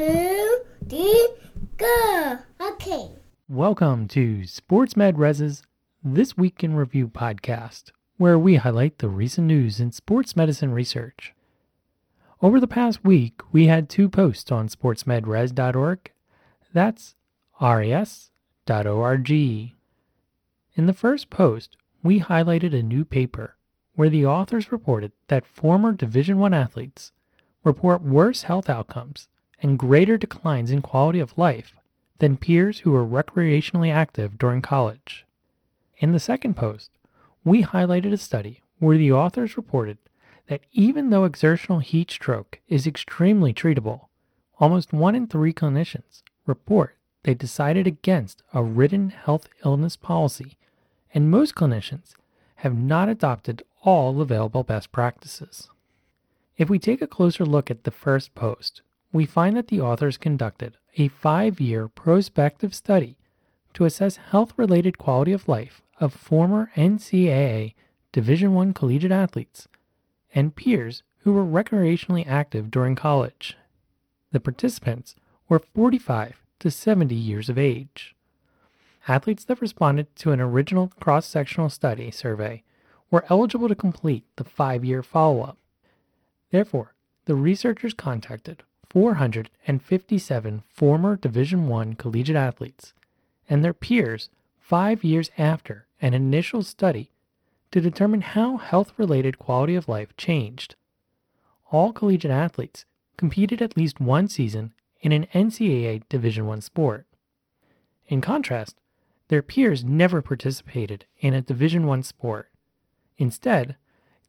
two, 0.00 0.60
three, 0.88 1.28
go. 1.76 2.38
Okay. 2.58 3.10
Welcome 3.50 4.08
to 4.08 4.46
Sports 4.46 4.96
Med 4.96 5.18
Res's 5.18 5.62
This 6.02 6.38
Week 6.38 6.64
in 6.64 6.74
Review 6.74 7.06
podcast, 7.06 7.90
where 8.16 8.38
we 8.38 8.54
highlight 8.54 8.96
the 8.96 9.10
recent 9.10 9.46
news 9.46 9.78
in 9.78 9.92
sports 9.92 10.34
medicine 10.34 10.72
research. 10.72 11.34
Over 12.40 12.58
the 12.58 12.66
past 12.66 13.04
week, 13.04 13.42
we 13.52 13.66
had 13.66 13.90
two 13.90 14.08
posts 14.08 14.50
on 14.50 14.70
sportsmedres.org. 14.70 16.10
That's 16.72 17.14
res.org. 17.60 19.30
In 19.30 19.74
the 20.86 20.94
first 20.94 21.28
post, 21.28 21.76
we 22.02 22.20
highlighted 22.20 22.74
a 22.74 22.82
new 22.82 23.04
paper 23.04 23.58
where 23.96 24.08
the 24.08 24.24
authors 24.24 24.72
reported 24.72 25.12
that 25.28 25.44
former 25.44 25.92
Division 25.92 26.38
1 26.38 26.54
athletes 26.54 27.12
report 27.64 28.00
worse 28.00 28.44
health 28.44 28.70
outcomes 28.70 29.28
and 29.62 29.78
greater 29.78 30.16
declines 30.16 30.70
in 30.70 30.82
quality 30.82 31.20
of 31.20 31.36
life 31.36 31.74
than 32.18 32.36
peers 32.36 32.80
who 32.80 32.90
were 32.90 33.04
recreationally 33.04 33.92
active 33.92 34.38
during 34.38 34.62
college. 34.62 35.26
In 35.98 36.12
the 36.12 36.20
second 36.20 36.54
post, 36.54 36.90
we 37.44 37.62
highlighted 37.62 38.12
a 38.12 38.16
study 38.16 38.60
where 38.78 38.98
the 38.98 39.12
authors 39.12 39.56
reported 39.56 39.98
that 40.46 40.62
even 40.72 41.10
though 41.10 41.24
exertional 41.24 41.78
heat 41.78 42.10
stroke 42.10 42.60
is 42.68 42.86
extremely 42.86 43.54
treatable, 43.54 44.06
almost 44.58 44.92
one 44.92 45.14
in 45.14 45.26
three 45.26 45.52
clinicians 45.52 46.22
report 46.46 46.96
they 47.22 47.34
decided 47.34 47.86
against 47.86 48.42
a 48.54 48.62
written 48.62 49.10
heat 49.10 49.48
illness 49.64 49.96
policy, 49.96 50.56
and 51.12 51.30
most 51.30 51.54
clinicians 51.54 52.14
have 52.56 52.76
not 52.76 53.08
adopted 53.08 53.62
all 53.82 54.20
available 54.20 54.62
best 54.62 54.90
practices. 54.92 55.68
If 56.56 56.68
we 56.68 56.78
take 56.78 57.02
a 57.02 57.06
closer 57.06 57.44
look 57.44 57.70
at 57.70 57.84
the 57.84 57.90
first 57.90 58.34
post, 58.34 58.82
we 59.12 59.26
find 59.26 59.56
that 59.56 59.68
the 59.68 59.80
authors 59.80 60.16
conducted 60.16 60.76
a 60.96 61.08
five 61.08 61.60
year 61.60 61.88
prospective 61.88 62.74
study 62.74 63.16
to 63.74 63.84
assess 63.84 64.16
health 64.16 64.52
related 64.56 64.98
quality 64.98 65.32
of 65.32 65.48
life 65.48 65.82
of 66.00 66.12
former 66.12 66.70
NCAA 66.76 67.74
Division 68.12 68.56
I 68.56 68.72
collegiate 68.72 69.12
athletes 69.12 69.68
and 70.34 70.54
peers 70.56 71.02
who 71.18 71.32
were 71.32 71.44
recreationally 71.44 72.26
active 72.26 72.70
during 72.70 72.96
college. 72.96 73.56
The 74.32 74.40
participants 74.40 75.14
were 75.48 75.58
45 75.58 76.42
to 76.60 76.70
70 76.70 77.14
years 77.14 77.48
of 77.48 77.58
age. 77.58 78.14
Athletes 79.08 79.44
that 79.44 79.60
responded 79.60 80.14
to 80.16 80.32
an 80.32 80.40
original 80.40 80.92
cross 81.00 81.26
sectional 81.26 81.70
study 81.70 82.10
survey 82.10 82.62
were 83.10 83.24
eligible 83.28 83.68
to 83.68 83.74
complete 83.74 84.24
the 84.36 84.44
five 84.44 84.84
year 84.84 85.02
follow 85.02 85.42
up. 85.42 85.58
Therefore, 86.50 86.94
the 87.26 87.34
researchers 87.34 87.94
contacted 87.94 88.62
457 88.90 90.62
former 90.68 91.16
Division 91.16 91.72
I 91.72 91.94
collegiate 91.94 92.36
athletes 92.36 92.92
and 93.48 93.64
their 93.64 93.72
peers 93.72 94.30
five 94.58 95.02
years 95.04 95.30
after 95.38 95.86
an 96.02 96.12
initial 96.12 96.62
study 96.62 97.10
to 97.70 97.80
determine 97.80 98.20
how 98.20 98.56
health 98.56 98.92
related 98.96 99.38
quality 99.38 99.76
of 99.76 99.88
life 99.88 100.16
changed. 100.16 100.74
All 101.70 101.92
collegiate 101.92 102.32
athletes 102.32 102.84
competed 103.16 103.62
at 103.62 103.76
least 103.76 104.00
one 104.00 104.28
season 104.28 104.72
in 105.00 105.12
an 105.12 105.26
NCAA 105.32 106.02
Division 106.08 106.48
I 106.48 106.58
sport. 106.58 107.06
In 108.08 108.20
contrast, 108.20 108.80
their 109.28 109.42
peers 109.42 109.84
never 109.84 110.20
participated 110.20 111.06
in 111.20 111.32
a 111.32 111.42
Division 111.42 111.88
I 111.88 112.00
sport. 112.00 112.50
Instead, 113.18 113.76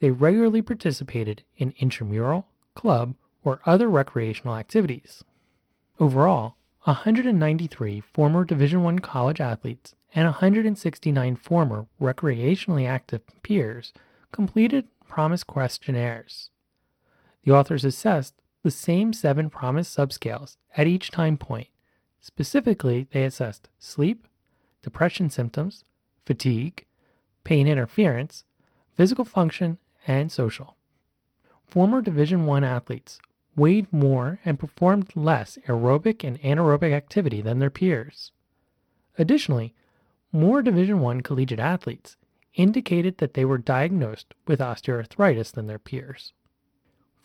they 0.00 0.10
regularly 0.10 0.60
participated 0.60 1.44
in 1.56 1.72
intramural, 1.78 2.46
club, 2.74 3.14
or 3.44 3.60
other 3.64 3.88
recreational 3.88 4.56
activities. 4.56 5.24
Overall, 5.98 6.56
193 6.84 8.00
former 8.00 8.44
Division 8.44 8.84
I 8.86 8.96
college 8.98 9.40
athletes 9.40 9.94
and 10.14 10.24
169 10.24 11.36
former 11.36 11.86
recreationally 12.00 12.86
active 12.86 13.22
peers 13.42 13.92
completed 14.32 14.86
PROMIS 15.06 15.44
questionnaires. 15.44 16.50
The 17.44 17.52
authors 17.52 17.84
assessed 17.84 18.34
the 18.62 18.70
same 18.70 19.12
seven 19.12 19.50
PROMIS 19.50 19.94
subscales 19.94 20.56
at 20.76 20.86
each 20.86 21.10
time 21.10 21.36
point. 21.36 21.68
Specifically, 22.20 23.08
they 23.12 23.24
assessed 23.24 23.68
sleep, 23.78 24.26
depression 24.82 25.30
symptoms, 25.30 25.84
fatigue, 26.26 26.86
pain 27.44 27.66
interference, 27.66 28.44
physical 28.94 29.24
function, 29.24 29.78
and 30.06 30.30
social. 30.30 30.76
Former 31.66 32.02
Division 32.02 32.48
I 32.48 32.60
athletes 32.60 33.18
weighed 33.60 33.92
more 33.92 34.40
and 34.42 34.58
performed 34.58 35.14
less 35.14 35.58
aerobic 35.68 36.24
and 36.24 36.40
anaerobic 36.40 36.92
activity 36.94 37.42
than 37.42 37.58
their 37.58 37.68
peers. 37.68 38.32
Additionally, 39.18 39.74
more 40.32 40.62
Division 40.62 41.04
I 41.04 41.20
collegiate 41.20 41.60
athletes 41.60 42.16
indicated 42.54 43.18
that 43.18 43.34
they 43.34 43.44
were 43.44 43.58
diagnosed 43.58 44.32
with 44.46 44.60
osteoarthritis 44.60 45.52
than 45.52 45.66
their 45.66 45.78
peers. 45.78 46.32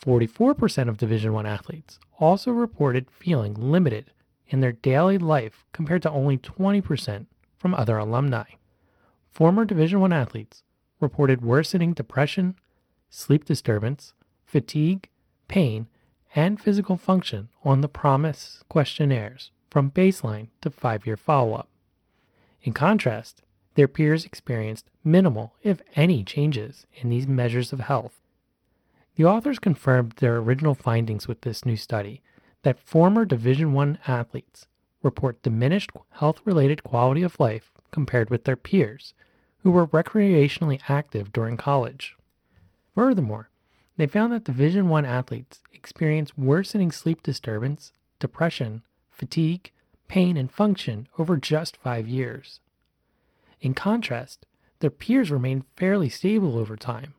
44% 0.06 0.90
of 0.90 0.98
Division 0.98 1.34
I 1.34 1.50
athletes 1.50 2.00
also 2.20 2.52
reported 2.52 3.10
feeling 3.10 3.54
limited 3.54 4.12
in 4.48 4.60
their 4.60 4.74
daily 4.74 5.18
life 5.18 5.64
compared 5.72 6.02
to 6.02 6.12
only 6.12 6.38
20% 6.38 7.28
from 7.56 7.74
other 7.74 7.98
alumni. 7.98 8.50
Former 9.32 9.64
Division 9.64 10.12
I 10.12 10.18
athletes 10.18 10.64
reported 11.00 11.42
worsening 11.42 11.94
depression, 11.94 12.56
sleep 13.10 13.46
disturbance, 13.46 14.14
fatigue, 14.46 15.08
pain, 15.48 15.88
and 16.36 16.62
physical 16.62 16.98
function 16.98 17.48
on 17.64 17.80
the 17.82 17.88
PROMIS 17.88 18.64
questionnaires 18.68 19.52
from 19.72 19.90
baseline 19.90 20.50
to 20.62 20.70
five 20.70 21.08
year 21.08 21.18
follow 21.18 21.54
up. 21.54 21.70
In 22.62 22.74
contrast, 22.74 23.42
their 23.76 23.88
peers 23.88 24.26
experienced 24.26 24.90
minimal, 25.04 25.54
if 25.64 25.82
any, 25.96 26.24
changes 26.24 26.86
in 26.94 27.10
these 27.10 27.28
measures 27.28 27.72
of 27.72 27.80
health. 27.80 28.22
The 29.16 29.26
authors 29.26 29.60
confirmed 29.60 30.14
their 30.18 30.38
original 30.38 30.76
findings 30.76 31.28
with 31.28 31.42
this 31.42 31.66
new 31.66 31.78
study 31.78 32.22
that 32.64 32.80
former 32.80 33.24
Division 33.24 33.78
I 33.78 33.98
athletes 34.12 34.68
report 35.04 35.42
diminished 35.42 35.92
health 36.12 36.42
related 36.44 36.84
quality 36.84 37.22
of 37.22 37.40
life 37.40 37.72
compared 37.92 38.30
with 38.30 38.44
their 38.44 38.56
peers 38.56 39.14
who 39.60 39.72
were 39.72 39.88
recreationally 39.88 40.82
active 40.90 41.32
during 41.32 41.58
college. 41.58 42.16
Furthermore, 42.94 43.50
they 43.98 44.08
found 44.08 44.34
that 44.34 44.44
Division 44.44 44.92
I 44.92 45.02
athletes 45.02 45.62
experience 45.74 46.38
worsening 46.38 46.92
sleep 46.92 47.24
disturbance, 47.24 47.92
depression, 48.20 48.84
fatigue, 49.12 49.72
pain, 50.08 50.38
and 50.38 50.52
function 50.52 51.08
over 51.18 51.38
just 51.38 51.78
five 51.78 52.08
years. 52.08 52.60
In 53.62 53.74
contrast, 53.74 54.46
their 54.80 54.90
peers 54.90 55.32
remained 55.32 55.66
fairly 55.78 56.10
stable 56.10 56.58
over 56.58 56.76
time. 56.76 57.14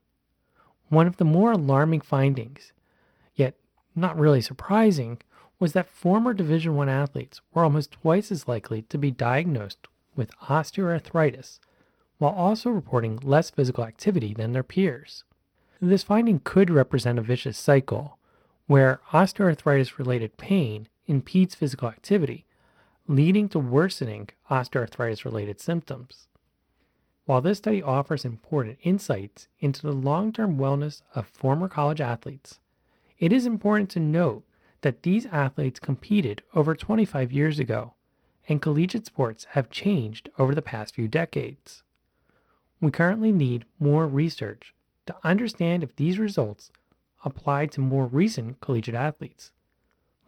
One 0.88 1.06
of 1.06 1.16
the 1.16 1.24
more 1.24 1.52
alarming 1.52 2.02
findings, 2.02 2.72
yet 3.34 3.54
not 3.94 4.18
really 4.18 4.40
surprising, 4.40 5.18
was 5.58 5.72
that 5.72 5.88
former 5.88 6.34
Division 6.34 6.78
I 6.78 6.92
athletes 6.92 7.40
were 7.54 7.64
almost 7.64 7.92
twice 7.92 8.30
as 8.30 8.46
likely 8.46 8.82
to 8.82 8.98
be 8.98 9.10
diagnosed 9.10 9.88
with 10.14 10.36
osteoarthritis 10.42 11.58
while 12.18 12.32
also 12.32 12.70
reporting 12.70 13.18
less 13.22 13.50
physical 13.50 13.84
activity 13.84 14.34
than 14.34 14.52
their 14.52 14.62
peers. 14.62 15.24
This 15.80 16.02
finding 16.02 16.40
could 16.40 16.70
represent 16.70 17.18
a 17.18 17.22
vicious 17.22 17.58
cycle 17.58 18.18
where 18.66 19.00
osteoarthritis 19.12 19.98
related 19.98 20.38
pain 20.38 20.88
impedes 21.06 21.54
physical 21.54 21.88
activity, 21.88 22.46
leading 23.06 23.48
to 23.50 23.58
worsening 23.58 24.30
osteoarthritis 24.50 25.24
related 25.24 25.60
symptoms. 25.60 26.28
While 27.26 27.42
this 27.42 27.58
study 27.58 27.82
offers 27.82 28.24
important 28.24 28.78
insights 28.82 29.48
into 29.58 29.82
the 29.82 29.92
long 29.92 30.32
term 30.32 30.56
wellness 30.56 31.02
of 31.14 31.26
former 31.26 31.68
college 31.68 32.00
athletes, 32.00 32.58
it 33.18 33.32
is 33.32 33.44
important 33.44 33.90
to 33.90 34.00
note 34.00 34.44
that 34.80 35.02
these 35.02 35.26
athletes 35.26 35.80
competed 35.80 36.42
over 36.54 36.74
25 36.74 37.32
years 37.32 37.58
ago, 37.58 37.94
and 38.48 38.62
collegiate 38.62 39.06
sports 39.06 39.44
have 39.50 39.68
changed 39.70 40.30
over 40.38 40.54
the 40.54 40.62
past 40.62 40.94
few 40.94 41.08
decades. 41.08 41.82
We 42.80 42.90
currently 42.90 43.32
need 43.32 43.64
more 43.78 44.06
research 44.06 44.74
to 45.06 45.16
understand 45.24 45.82
if 45.82 45.96
these 45.96 46.18
results 46.18 46.70
apply 47.24 47.66
to 47.66 47.80
more 47.80 48.06
recent 48.06 48.60
collegiate 48.60 48.94
athletes. 48.94 49.52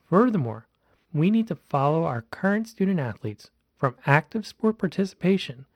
Furthermore, 0.09 0.67
we 1.13 1.31
need 1.31 1.49
to 1.49 1.57
follow 1.57 2.05
our 2.05 2.23
current 2.23 2.69
student 2.69 3.01
athletes 3.01 3.51
from 3.77 3.97
active 4.07 4.47
sport 4.47 4.79
participation 4.79 5.67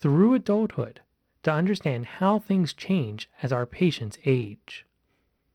through 0.00 0.34
adulthood 0.34 1.00
to 1.42 1.52
understand 1.52 2.06
how 2.06 2.38
things 2.38 2.72
change 2.72 3.28
as 3.42 3.52
our 3.52 3.66
patients 3.66 4.18
age. 4.24 4.84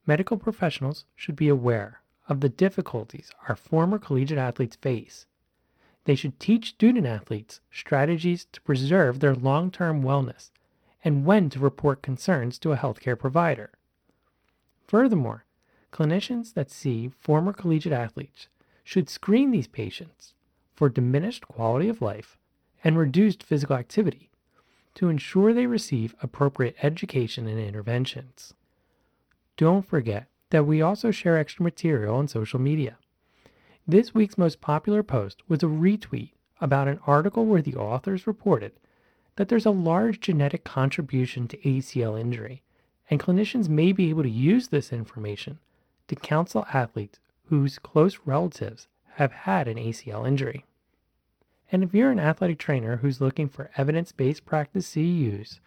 Medical 0.06 0.38
professionals 0.38 1.06
should 1.16 1.36
be 1.36 1.50
aware 1.50 2.02
of 2.28 2.42
the 2.42 2.50
difficulties 2.50 3.32
our 3.48 3.56
former 3.56 4.00
collegiate 4.00 4.40
athletes 4.40 4.76
face. 4.76 5.26
They 6.06 6.16
should 6.16 6.40
teach 6.40 6.70
student 6.70 7.06
athletes 7.06 7.62
strategies 7.72 8.46
to 8.52 8.62
preserve 8.62 9.20
their 9.20 9.36
long 9.36 9.72
term 9.72 10.04
wellness 10.04 10.52
and 11.04 11.26
when 11.26 11.50
to 11.50 11.60
report 11.60 12.02
concerns 12.02 12.58
to 12.60 12.72
a 12.72 12.78
healthcare 12.78 13.18
provider. 13.18 13.72
Furthermore, 14.88 15.46
clinicians 15.92 16.54
that 16.54 16.72
see 16.72 17.12
former 17.20 17.54
collegiate 17.54 17.94
athletes 17.94 18.48
should 18.84 19.10
screen 19.10 19.52
these 19.52 19.68
patients 19.68 20.34
for 20.76 20.90
diminished 20.90 21.48
quality 21.48 21.90
of 21.90 22.02
life 22.02 22.38
and 22.84 22.98
reduced 22.98 23.44
physical 23.44 23.76
activity 23.76 24.30
to 24.96 25.10
ensure 25.10 25.54
they 25.54 25.66
receive 25.66 26.16
appropriate 26.22 26.76
education 26.84 27.48
and 27.48 27.60
interventions. 27.60 28.54
Don't 29.58 29.88
forget 29.88 30.28
that 30.50 30.66
we 30.66 30.82
also 30.82 31.12
share 31.12 31.38
extra 31.38 31.64
material 31.64 32.16
on 32.16 32.28
social 32.28 32.60
media. 32.60 32.98
This 33.88 34.14
week's 34.14 34.38
most 34.38 34.62
popular 34.62 35.04
post 35.04 35.42
was 35.48 35.64
a 35.64 35.68
retweet 35.68 36.32
about 36.62 36.88
an 36.88 37.00
article 37.06 37.46
where 37.46 37.62
the 37.62 37.76
authors 37.76 38.28
reported 38.28 38.74
that 39.36 39.50
there's 39.50 39.66
a 39.66 39.72
large 39.72 40.20
genetic 40.20 40.64
contribution 40.64 41.48
to 41.48 41.58
ACL 41.58 42.20
injury, 42.20 42.62
and 43.10 43.20
clinicians 43.20 43.68
may 43.70 43.92
be 43.92 44.10
able 44.10 44.24
to 44.24 44.30
use 44.30 44.68
this 44.68 44.94
information 44.94 45.60
to 46.08 46.16
counsel 46.16 46.66
athletes 46.74 47.20
whose 47.46 47.80
close 47.80 48.20
relatives 48.26 48.88
have 49.16 49.32
had 49.32 49.68
an 49.68 49.78
ACL 49.78 50.28
injury. 50.28 50.66
And 51.72 51.84
if 51.84 51.94
you're 51.94 52.12
an 52.12 52.20
athletic 52.20 52.60
trainer 52.60 52.98
who's 52.98 53.22
looking 53.22 53.48
for 53.50 53.72
evidence 53.78 54.12
based 54.12 54.46
practice 54.46 54.88
CEUs, 54.88 55.60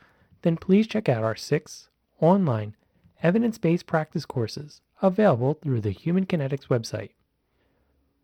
then 0.42 0.56
please 0.56 0.86
check 0.86 1.08
out 1.08 1.24
our 1.24 1.36
six 1.36 1.88
online 2.20 2.76
evidence 3.22 3.58
based 3.58 3.86
practice 3.86 4.24
courses 4.24 4.80
available 5.02 5.54
through 5.54 5.80
the 5.80 5.90
Human 5.90 6.26
Kinetics 6.26 6.68
website. 6.68 7.10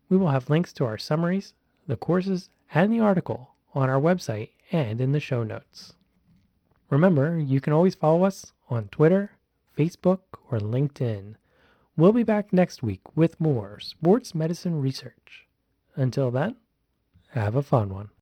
We 0.09 0.17
will 0.17 0.29
have 0.29 0.49
links 0.49 0.73
to 0.73 0.85
our 0.85 0.97
summaries, 0.97 1.53
the 1.87 1.97
courses, 1.97 2.49
and 2.73 2.91
the 2.91 2.99
article 2.99 3.51
on 3.73 3.89
our 3.89 3.99
website 3.99 4.49
and 4.73 4.99
in 4.99 5.11
the 5.11 5.19
show 5.19 5.43
notes. 5.43 5.93
Remember, 6.89 7.37
you 7.37 7.61
can 7.61 7.73
always 7.73 7.95
follow 7.95 8.23
us 8.23 8.51
on 8.69 8.87
Twitter, 8.89 9.31
Facebook, 9.77 10.21
or 10.51 10.59
LinkedIn. 10.59 11.35
We'll 11.95 12.11
be 12.11 12.23
back 12.23 12.51
next 12.51 12.81
week 12.81 13.01
with 13.15 13.39
more 13.39 13.79
sports 13.79 14.33
medicine 14.33 14.81
research. 14.81 15.47
Until 15.95 16.31
then, 16.31 16.55
have 17.29 17.55
a 17.55 17.61
fun 17.61 17.93
one. 17.93 18.09